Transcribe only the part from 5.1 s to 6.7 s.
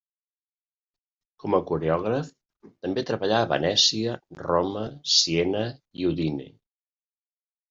Siena i Udine.